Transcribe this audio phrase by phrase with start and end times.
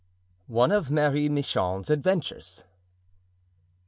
[0.47, 2.63] One of Marie Michon's Adventures.